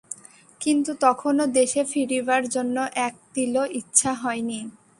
কিন্তু 0.61 0.91
তখনো 1.01 1.43
দেশে 1.57 1.81
ফিরিবার 1.85 2.41
জন্য 2.49 2.75
এক 3.07 3.13
তিলও 3.33 3.63
ইচ্ছা 3.79 4.11
হয় 4.13 4.41
নি। 4.41 4.59